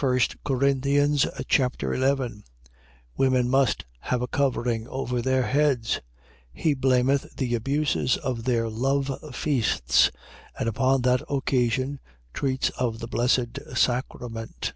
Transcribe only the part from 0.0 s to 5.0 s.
1 Corinthians Chapter 11 Women must have a covering